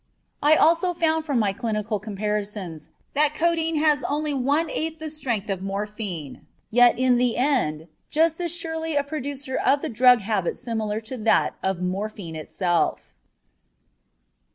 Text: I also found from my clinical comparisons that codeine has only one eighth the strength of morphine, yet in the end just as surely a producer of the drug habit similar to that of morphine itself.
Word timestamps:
I 0.41 0.55
also 0.55 0.95
found 0.95 1.25
from 1.25 1.37
my 1.37 1.53
clinical 1.53 1.99
comparisons 1.99 2.89
that 3.13 3.35
codeine 3.35 3.75
has 3.75 4.03
only 4.05 4.33
one 4.33 4.67
eighth 4.71 4.97
the 4.97 5.11
strength 5.11 5.47
of 5.47 5.61
morphine, 5.61 6.43
yet 6.71 6.97
in 6.97 7.17
the 7.17 7.37
end 7.37 7.87
just 8.09 8.41
as 8.41 8.51
surely 8.51 8.95
a 8.95 9.03
producer 9.03 9.59
of 9.63 9.81
the 9.81 9.89
drug 9.89 10.21
habit 10.21 10.57
similar 10.57 11.01
to 11.01 11.17
that 11.17 11.53
of 11.61 11.83
morphine 11.83 12.35
itself. 12.35 13.13